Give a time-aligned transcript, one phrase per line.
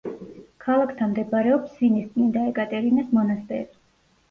[0.63, 3.71] ქალაქთან მდებარეობს სინის წმინდა ეკატერინეს მონასტერი.